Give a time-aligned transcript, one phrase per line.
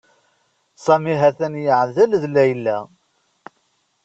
[0.83, 2.77] Sami ha-t-an yeɛdel d Layla.